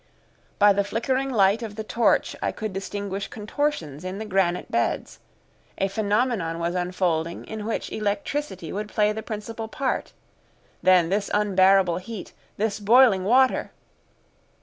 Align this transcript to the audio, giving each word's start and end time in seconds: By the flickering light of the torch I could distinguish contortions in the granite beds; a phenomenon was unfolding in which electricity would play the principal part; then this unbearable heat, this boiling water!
By 0.57 0.73
the 0.73 0.83
flickering 0.83 1.29
light 1.29 1.61
of 1.61 1.75
the 1.75 1.83
torch 1.83 2.35
I 2.41 2.51
could 2.51 2.73
distinguish 2.73 3.27
contortions 3.27 4.03
in 4.03 4.17
the 4.17 4.25
granite 4.25 4.71
beds; 4.71 5.19
a 5.77 5.87
phenomenon 5.89 6.57
was 6.57 6.73
unfolding 6.73 7.45
in 7.45 7.67
which 7.67 7.91
electricity 7.91 8.73
would 8.73 8.89
play 8.89 9.11
the 9.11 9.21
principal 9.21 9.67
part; 9.67 10.13
then 10.81 11.09
this 11.09 11.29
unbearable 11.35 11.97
heat, 11.97 12.33
this 12.57 12.79
boiling 12.79 13.25
water! 13.25 13.69